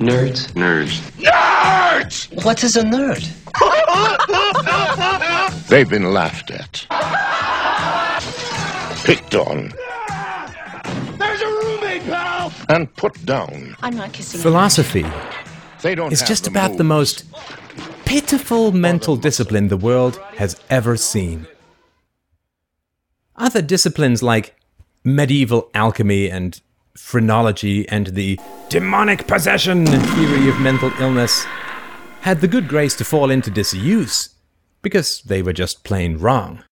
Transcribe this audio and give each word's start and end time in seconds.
Nerds? 0.00 0.50
Nerds. 0.54 0.98
Nerds! 1.20 2.44
What 2.44 2.64
is 2.64 2.74
a 2.76 2.82
nerd? 2.82 3.22
They've 5.68 5.88
been 5.88 6.12
laughed 6.14 6.50
at. 6.50 6.86
Picked 9.04 9.34
on. 9.34 9.72
There's 11.18 11.40
a 11.42 11.46
roommate, 11.46 12.02
pal! 12.04 12.50
And 12.70 12.94
put 12.96 13.24
down. 13.26 13.76
I'm 13.82 13.94
not 13.96 14.12
kissing. 14.14 14.40
Philosophy 14.40 15.04
They 15.82 15.94
don't 15.94 16.12
is 16.12 16.20
have 16.20 16.28
just 16.28 16.44
the 16.44 16.50
about 16.50 16.78
the 16.78 16.84
moves. 16.84 17.24
most 17.24 17.24
pitiful 18.06 18.72
mental 18.72 19.16
discipline 19.16 19.68
the 19.68 19.76
world 19.76 20.18
has 20.36 20.58
ever 20.70 20.96
seen. 20.96 21.46
Other 23.36 23.60
disciplines 23.62 24.22
like 24.22 24.56
medieval 25.04 25.70
alchemy 25.74 26.30
and 26.30 26.58
phrenology 26.96 27.88
and 27.88 28.08
the 28.08 28.38
demonic 28.68 29.26
possession 29.26 29.86
theory 29.86 30.48
of 30.48 30.60
mental 30.60 30.92
illness 31.00 31.44
had 32.20 32.40
the 32.40 32.48
good 32.48 32.68
grace 32.68 32.94
to 32.96 33.04
fall 33.04 33.30
into 33.30 33.50
disuse 33.50 34.34
because 34.82 35.22
they 35.22 35.42
were 35.42 35.52
just 35.52 35.84
plain 35.84 36.18
wrong. 36.18 36.62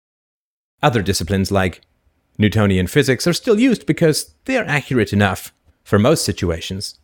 Other 0.83 1.03
disciplines 1.03 1.51
like 1.51 1.83
Newtonian 2.39 2.87
physics 2.87 3.27
are 3.27 3.33
still 3.33 3.59
used 3.59 3.87
because 3.87 4.35
they 4.45 4.57
are 4.57 4.65
accurate 4.65 5.13
enough 5.13 5.53
for 5.83 5.99
most 5.99 6.25
situations. 6.25 6.99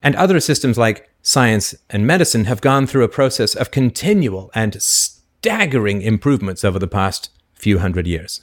And 0.00 0.14
other 0.14 0.38
systems 0.38 0.76
like 0.76 1.08
science 1.22 1.74
and 1.88 2.06
medicine 2.06 2.44
have 2.44 2.60
gone 2.60 2.86
through 2.86 3.04
a 3.04 3.08
process 3.08 3.54
of 3.54 3.70
continual 3.70 4.50
and 4.54 4.80
staggering 4.80 6.02
improvements 6.02 6.64
over 6.64 6.78
the 6.78 6.86
past 6.86 7.30
few 7.54 7.78
hundred 7.78 8.06
years. 8.06 8.42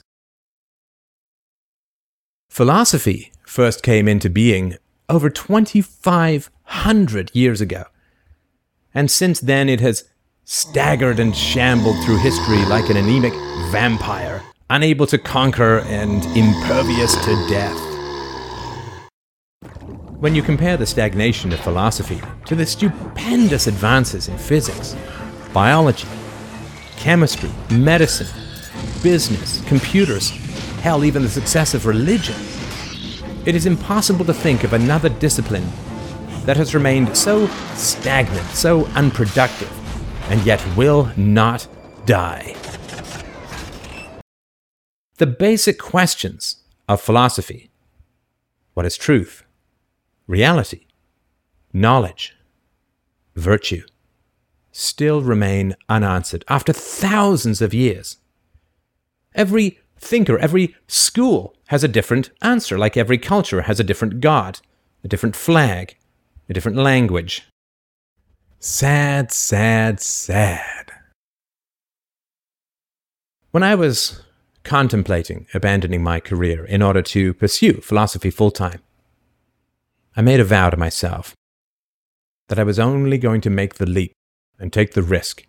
Philosophy 2.52 3.32
first 3.46 3.82
came 3.82 4.06
into 4.06 4.28
being 4.28 4.76
over 5.08 5.30
2,500 5.30 7.30
years 7.34 7.62
ago. 7.62 7.84
And 8.92 9.10
since 9.10 9.40
then, 9.40 9.70
it 9.70 9.80
has 9.80 10.04
staggered 10.44 11.18
and 11.18 11.34
shambled 11.34 11.96
through 12.04 12.18
history 12.18 12.62
like 12.66 12.90
an 12.90 12.98
anemic 12.98 13.32
vampire, 13.70 14.42
unable 14.68 15.06
to 15.06 15.16
conquer 15.16 15.78
and 15.86 16.22
impervious 16.36 17.14
to 17.24 17.46
death. 17.48 17.78
When 20.20 20.34
you 20.34 20.42
compare 20.42 20.76
the 20.76 20.84
stagnation 20.84 21.54
of 21.54 21.60
philosophy 21.60 22.20
to 22.44 22.54
the 22.54 22.66
stupendous 22.66 23.66
advances 23.66 24.28
in 24.28 24.36
physics, 24.36 24.94
biology, 25.54 26.06
chemistry, 26.98 27.50
medicine, 27.70 28.28
business, 29.02 29.66
computers, 29.66 30.30
hell, 30.82 31.04
even 31.04 31.22
the 31.22 31.28
success 31.28 31.74
of 31.74 31.86
religion, 31.86 32.34
it 33.46 33.54
is 33.54 33.66
impossible 33.66 34.24
to 34.24 34.34
think 34.34 34.64
of 34.64 34.72
another 34.72 35.08
discipline 35.08 35.66
that 36.44 36.56
has 36.56 36.74
remained 36.74 37.16
so 37.16 37.46
stagnant, 37.76 38.46
so 38.48 38.86
unproductive, 38.88 39.72
and 40.28 40.44
yet 40.44 40.60
will 40.76 41.08
not 41.16 41.68
die. 42.04 42.56
The 45.18 45.26
basic 45.26 45.78
questions 45.78 46.64
of 46.88 47.00
philosophy 47.00 47.70
what 48.74 48.86
is 48.86 48.96
truth? 48.96 49.44
reality, 50.26 50.86
knowledge, 51.72 52.34
virtue 53.36 53.82
still 54.72 55.20
remain 55.20 55.76
unanswered 55.88 56.44
after 56.48 56.72
thousands 56.72 57.60
of 57.60 57.74
years. 57.74 58.16
Every 59.34 59.81
thinker, 60.02 60.38
every 60.38 60.74
school 60.88 61.54
has 61.68 61.84
a 61.84 61.88
different 61.88 62.30
answer, 62.42 62.76
like 62.76 62.96
every 62.96 63.18
culture 63.18 63.62
has 63.62 63.80
a 63.80 63.84
different 63.84 64.20
god, 64.20 64.60
a 65.04 65.08
different 65.08 65.36
flag, 65.36 65.96
a 66.48 66.52
different 66.52 66.76
language. 66.76 67.48
Sad, 68.58 69.32
sad, 69.32 70.00
sad. 70.00 70.92
When 73.52 73.62
I 73.62 73.74
was 73.74 74.22
contemplating 74.64 75.46
abandoning 75.54 76.02
my 76.02 76.20
career 76.20 76.64
in 76.64 76.82
order 76.82 77.02
to 77.02 77.34
pursue 77.34 77.80
philosophy 77.80 78.30
full 78.30 78.50
time, 78.50 78.80
I 80.16 80.20
made 80.20 80.40
a 80.40 80.44
vow 80.44 80.70
to 80.70 80.76
myself 80.76 81.34
that 82.48 82.58
I 82.58 82.64
was 82.64 82.78
only 82.78 83.18
going 83.18 83.40
to 83.42 83.50
make 83.50 83.74
the 83.74 83.86
leap 83.86 84.12
and 84.58 84.72
take 84.72 84.92
the 84.92 85.02
risk 85.02 85.46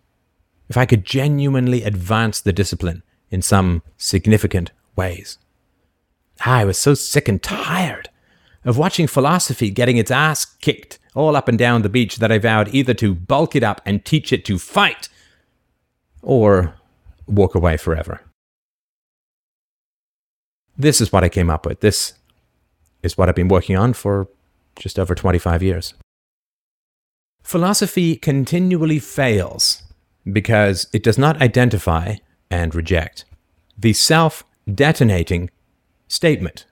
if 0.68 0.76
I 0.76 0.86
could 0.86 1.04
genuinely 1.04 1.82
advance 1.82 2.40
the 2.40 2.52
discipline 2.52 3.02
in 3.34 3.42
some 3.42 3.82
significant 3.98 4.70
ways. 4.96 5.38
I 6.44 6.64
was 6.64 6.78
so 6.78 6.94
sick 6.94 7.28
and 7.28 7.42
tired 7.42 8.08
of 8.64 8.78
watching 8.78 9.06
philosophy 9.06 9.70
getting 9.70 9.98
its 9.98 10.10
ass 10.10 10.44
kicked 10.44 10.98
all 11.14 11.36
up 11.36 11.48
and 11.48 11.58
down 11.58 11.82
the 11.82 11.88
beach 11.88 12.16
that 12.16 12.32
I 12.32 12.38
vowed 12.38 12.74
either 12.74 12.94
to 12.94 13.14
bulk 13.14 13.54
it 13.54 13.62
up 13.62 13.80
and 13.84 14.04
teach 14.04 14.32
it 14.32 14.44
to 14.46 14.58
fight 14.58 15.08
or 16.22 16.74
walk 17.26 17.54
away 17.54 17.76
forever. 17.76 18.20
This 20.76 21.00
is 21.00 21.12
what 21.12 21.22
I 21.22 21.28
came 21.28 21.50
up 21.50 21.66
with. 21.66 21.80
This 21.80 22.14
is 23.02 23.16
what 23.16 23.28
I've 23.28 23.34
been 23.34 23.48
working 23.48 23.76
on 23.76 23.92
for 23.92 24.28
just 24.76 24.98
over 24.98 25.14
25 25.14 25.62
years. 25.62 25.94
Philosophy 27.42 28.16
continually 28.16 28.98
fails 28.98 29.82
because 30.32 30.88
it 30.92 31.02
does 31.02 31.18
not 31.18 31.40
identify 31.42 32.16
and 32.50 32.74
reject 32.74 33.24
the 33.76 33.92
self 33.92 34.44
detonating 34.72 35.50
statement, 36.08 36.66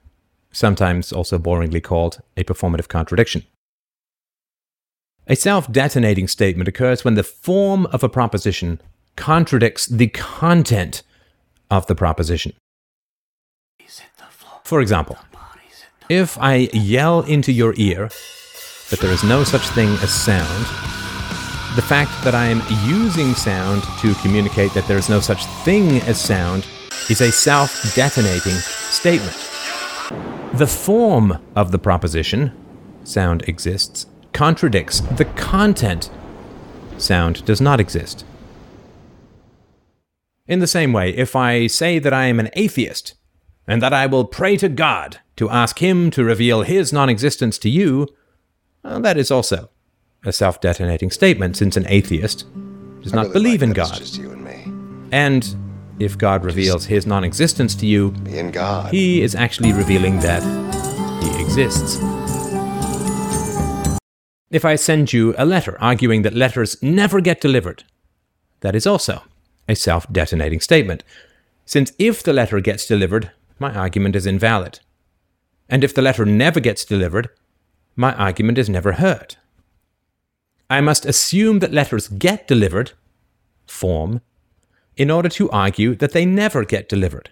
sometimes 0.51 1.11
also 1.11 1.37
boringly 1.37 1.83
called 1.83 2.21
a 2.37 2.43
performative 2.43 2.87
contradiction. 2.87 3.43
A 5.27 5.35
self 5.35 5.71
detonating 5.71 6.27
statement 6.27 6.67
occurs 6.67 7.05
when 7.05 7.15
the 7.15 7.23
form 7.23 7.85
of 7.87 8.03
a 8.03 8.09
proposition 8.09 8.81
contradicts 9.15 9.85
the 9.85 10.07
content 10.07 11.03
of 11.69 11.87
the 11.87 11.95
proposition. 11.95 12.53
For 14.63 14.81
example, 14.81 15.17
if 16.09 16.37
I 16.37 16.69
yell 16.73 17.21
into 17.21 17.51
your 17.51 17.73
ear 17.77 18.09
that 18.89 18.99
there 18.99 19.11
is 19.11 19.23
no 19.23 19.43
such 19.43 19.67
thing 19.69 19.89
as 20.01 20.13
sound, 20.13 20.92
the 21.75 21.81
fact 21.81 22.11
that 22.23 22.35
I 22.35 22.45
am 22.45 22.61
using 22.87 23.33
sound 23.33 23.81
to 23.99 24.13
communicate 24.21 24.73
that 24.73 24.87
there 24.87 24.97
is 24.97 25.09
no 25.09 25.19
such 25.19 25.43
thing 25.63 26.01
as 26.01 26.21
sound 26.21 26.67
is 27.09 27.19
a 27.19 27.31
self 27.31 27.95
detonating 27.95 28.53
statement. 28.53 29.33
The 30.53 30.67
form 30.67 31.39
of 31.55 31.71
the 31.71 31.79
proposition, 31.79 32.51
sound 33.03 33.41
exists, 33.49 34.05
contradicts 34.33 34.99
the 34.99 35.25
content, 35.25 36.11
sound 36.99 37.43
does 37.43 37.59
not 37.59 37.79
exist. 37.79 38.23
In 40.45 40.59
the 40.59 40.67
same 40.67 40.93
way, 40.93 41.09
if 41.09 41.35
I 41.35 41.65
say 41.65 41.97
that 41.97 42.13
I 42.13 42.25
am 42.25 42.39
an 42.39 42.51
atheist 42.53 43.15
and 43.67 43.81
that 43.81 43.93
I 43.93 44.05
will 44.05 44.25
pray 44.25 44.57
to 44.57 44.69
God 44.69 45.21
to 45.37 45.49
ask 45.49 45.79
Him 45.79 46.11
to 46.11 46.23
reveal 46.23 46.61
His 46.61 46.93
non 46.93 47.09
existence 47.09 47.57
to 47.59 47.69
you, 47.69 48.09
that 48.83 49.17
is 49.17 49.31
also 49.31 49.69
a 50.25 50.31
self 50.33 50.61
detonating 50.61 51.11
statement, 51.11 51.57
since 51.57 51.77
an 51.77 51.85
atheist 51.87 52.45
does 53.01 53.13
not 53.13 53.33
believe 53.33 53.61
in 53.61 53.73
God. 53.73 54.01
And. 54.01 55.11
And 55.11 55.55
if 55.99 56.17
God 56.17 56.43
reveals 56.43 56.85
His 56.85 57.05
non 57.05 57.23
existence 57.23 57.75
to 57.75 57.85
you, 57.85 58.13
and 58.27 58.51
God. 58.51 58.91
He 58.91 59.21
is 59.21 59.35
actually 59.35 59.73
revealing 59.73 60.19
that 60.19 60.41
He 61.23 61.43
exists. 61.43 61.99
If 64.49 64.65
I 64.65 64.75
send 64.75 65.11
you 65.11 65.33
a 65.37 65.45
letter 65.45 65.77
arguing 65.81 66.21
that 66.21 66.33
letters 66.33 66.81
never 66.81 67.21
get 67.21 67.41
delivered, 67.41 67.83
that 68.61 68.75
is 68.75 68.85
also 68.85 69.23
a 69.67 69.75
self 69.75 70.11
detonating 70.11 70.59
statement, 70.59 71.03
since 71.65 71.91
if 71.97 72.23
the 72.23 72.33
letter 72.33 72.59
gets 72.59 72.85
delivered, 72.87 73.31
my 73.59 73.73
argument 73.73 74.15
is 74.15 74.25
invalid. 74.25 74.79
And 75.69 75.83
if 75.83 75.93
the 75.93 76.01
letter 76.01 76.25
never 76.25 76.59
gets 76.59 76.85
delivered, 76.85 77.29
my 77.95 78.13
argument 78.15 78.57
is 78.57 78.69
never 78.69 78.93
heard. 78.93 79.37
I 80.69 80.81
must 80.81 81.05
assume 81.05 81.59
that 81.59 81.73
letters 81.73 82.07
get 82.07 82.47
delivered, 82.47 82.93
form, 83.67 84.21
in 84.95 85.09
order 85.09 85.29
to 85.29 85.49
argue 85.51 85.95
that 85.95 86.11
they 86.11 86.25
never 86.25 86.63
get 86.63 86.89
delivered, 86.89 87.31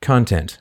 content. 0.00 0.58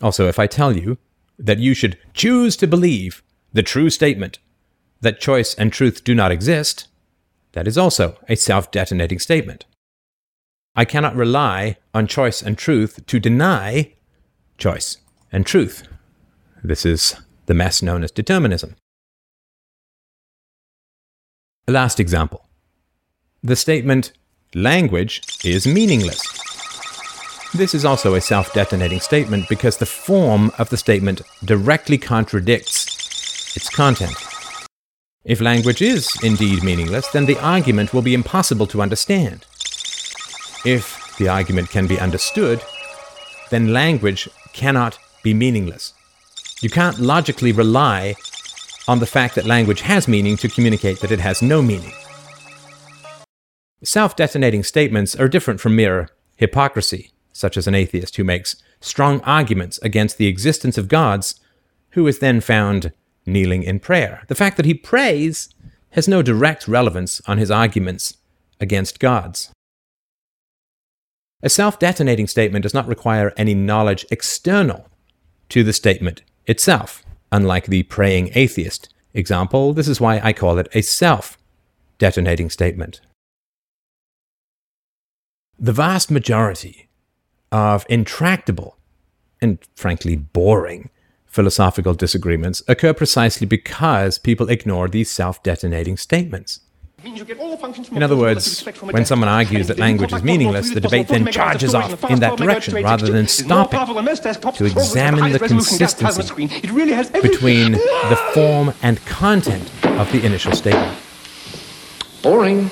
Also, 0.00 0.28
if 0.28 0.38
I 0.38 0.46
tell 0.46 0.76
you 0.76 0.98
that 1.38 1.58
you 1.58 1.74
should 1.74 1.98
choose 2.14 2.56
to 2.56 2.66
believe 2.66 3.22
the 3.52 3.62
true 3.62 3.90
statement 3.90 4.38
that 5.00 5.20
choice 5.20 5.54
and 5.54 5.72
truth 5.72 6.04
do 6.04 6.14
not 6.14 6.30
exist, 6.30 6.88
that 7.52 7.66
is 7.66 7.76
also 7.76 8.18
a 8.28 8.36
self 8.36 8.70
detonating 8.70 9.18
statement. 9.18 9.64
I 10.76 10.84
cannot 10.84 11.16
rely 11.16 11.76
on 11.92 12.06
choice 12.06 12.42
and 12.42 12.56
truth 12.56 13.04
to 13.06 13.18
deny 13.18 13.94
choice 14.56 14.98
and 15.32 15.44
truth. 15.44 15.88
This 16.62 16.86
is 16.86 17.16
the 17.50 17.54
mess 17.54 17.82
known 17.82 18.04
as 18.04 18.12
determinism. 18.12 18.76
Last 21.66 21.98
example 21.98 22.46
the 23.42 23.56
statement, 23.56 24.12
language 24.54 25.20
is 25.44 25.66
meaningless. 25.66 26.22
This 27.52 27.74
is 27.74 27.84
also 27.84 28.14
a 28.14 28.20
self 28.20 28.52
detonating 28.52 29.00
statement 29.00 29.48
because 29.48 29.78
the 29.78 29.92
form 30.06 30.52
of 30.58 30.70
the 30.70 30.76
statement 30.76 31.22
directly 31.44 31.98
contradicts 31.98 33.56
its 33.56 33.68
content. 33.68 34.14
If 35.24 35.40
language 35.40 35.82
is 35.82 36.08
indeed 36.22 36.62
meaningless, 36.62 37.08
then 37.08 37.26
the 37.26 37.40
argument 37.40 37.92
will 37.92 38.02
be 38.02 38.14
impossible 38.14 38.68
to 38.68 38.80
understand. 38.80 39.44
If 40.64 41.16
the 41.18 41.28
argument 41.28 41.70
can 41.70 41.88
be 41.88 41.98
understood, 41.98 42.62
then 43.50 43.72
language 43.72 44.28
cannot 44.52 45.00
be 45.24 45.34
meaningless. 45.34 45.94
You 46.60 46.68
can't 46.68 46.98
logically 46.98 47.52
rely 47.52 48.14
on 48.86 48.98
the 48.98 49.06
fact 49.06 49.34
that 49.34 49.46
language 49.46 49.80
has 49.80 50.06
meaning 50.06 50.36
to 50.38 50.48
communicate 50.48 51.00
that 51.00 51.12
it 51.12 51.20
has 51.20 51.40
no 51.40 51.62
meaning. 51.62 51.92
Self 53.82 54.14
detonating 54.14 54.62
statements 54.62 55.14
are 55.16 55.28
different 55.28 55.60
from 55.60 55.74
mere 55.76 56.10
hypocrisy 56.36 57.12
such 57.32 57.56
as 57.56 57.66
an 57.66 57.74
atheist 57.74 58.16
who 58.16 58.24
makes 58.24 58.56
strong 58.80 59.20
arguments 59.22 59.78
against 59.78 60.18
the 60.18 60.26
existence 60.26 60.76
of 60.76 60.88
gods, 60.88 61.40
who 61.90 62.06
is 62.06 62.18
then 62.18 62.40
found 62.40 62.92
kneeling 63.24 63.62
in 63.62 63.80
prayer. 63.80 64.24
The 64.28 64.34
fact 64.34 64.56
that 64.58 64.66
he 64.66 64.74
prays 64.74 65.48
has 65.90 66.06
no 66.06 66.20
direct 66.20 66.68
relevance 66.68 67.22
on 67.26 67.38
his 67.38 67.50
arguments 67.50 68.18
against 68.60 69.00
gods. 69.00 69.50
A 71.42 71.48
self 71.48 71.78
detonating 71.78 72.26
statement 72.26 72.62
does 72.64 72.74
not 72.74 72.86
require 72.86 73.32
any 73.36 73.54
knowledge 73.54 74.04
external 74.10 74.88
to 75.48 75.64
the 75.64 75.72
statement 75.72 76.22
itself. 76.50 77.04
Unlike 77.32 77.66
the 77.66 77.84
praying 77.84 78.30
atheist 78.34 78.92
example, 79.14 79.72
this 79.72 79.88
is 79.88 80.00
why 80.00 80.20
I 80.22 80.32
call 80.32 80.58
it 80.58 80.68
a 80.74 80.82
self 80.82 81.38
detonating 81.98 82.50
statement. 82.50 83.00
The 85.58 85.72
vast 85.72 86.10
majority 86.10 86.88
of 87.52 87.86
intractable 87.88 88.76
and 89.40 89.58
frankly 89.76 90.16
boring 90.16 90.90
philosophical 91.26 91.94
disagreements 91.94 92.62
occur 92.66 92.92
precisely 92.92 93.46
because 93.46 94.18
people 94.18 94.50
ignore 94.50 94.88
these 94.88 95.10
self 95.10 95.42
detonating 95.42 95.96
statements. 95.96 96.60
In 97.02 98.02
other 98.02 98.16
words, 98.16 98.64
when 98.82 99.06
someone 99.06 99.28
argues 99.28 99.68
that 99.68 99.78
language 99.78 100.12
is 100.12 100.22
meaningless, 100.22 100.74
the 100.74 100.80
debate 100.80 101.08
then 101.08 101.26
charges 101.26 101.74
off 101.74 102.04
in 102.10 102.20
that 102.20 102.36
direction 102.36 102.74
rather 102.74 103.10
than 103.10 103.26
stopping 103.26 103.80
to 104.54 104.64
examine 104.64 105.32
the 105.32 105.38
consistency 105.38 106.46
between 107.20 107.72
the 107.72 108.30
form 108.34 108.74
and 108.82 109.04
content 109.06 109.70
of 109.84 110.12
the 110.12 110.24
initial 110.24 110.52
statement. 110.52 110.98
Boring. 112.22 112.70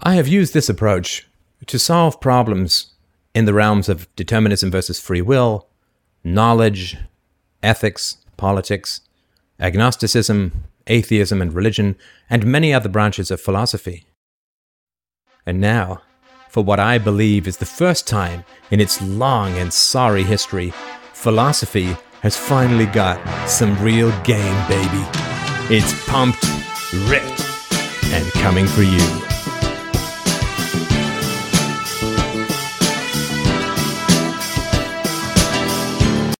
I 0.00 0.14
have 0.14 0.28
used 0.28 0.54
this 0.54 0.68
approach 0.68 1.28
to 1.66 1.78
solve 1.78 2.20
problems 2.20 2.94
in 3.34 3.44
the 3.44 3.52
realms 3.52 3.88
of 3.88 4.14
determinism 4.16 4.70
versus 4.70 4.98
free 4.98 5.20
will, 5.20 5.68
knowledge, 6.24 6.96
ethics, 7.62 8.16
politics, 8.38 9.02
agnosticism, 9.58 10.64
atheism 10.86 11.40
and 11.42 11.52
religion, 11.52 11.96
and 12.28 12.46
many 12.46 12.72
other 12.72 12.88
branches 12.88 13.30
of 13.30 13.40
philosophy. 13.40 14.06
And 15.46 15.60
now, 15.60 16.02
for 16.48 16.62
what 16.64 16.80
I 16.80 16.98
believe 16.98 17.46
is 17.46 17.58
the 17.58 17.66
first 17.66 18.06
time 18.06 18.44
in 18.70 18.80
its 18.80 19.00
long 19.00 19.56
and 19.56 19.72
sorry 19.72 20.22
history, 20.24 20.72
philosophy 21.12 21.96
has 22.22 22.36
finally 22.36 22.86
got 22.86 23.20
some 23.48 23.80
real 23.82 24.10
game, 24.22 24.68
baby. 24.68 25.04
It's 25.74 25.92
pumped, 26.08 26.44
ripped, 27.08 27.46
and 28.12 28.30
coming 28.32 28.66
for 28.66 28.82
you. 28.82 29.39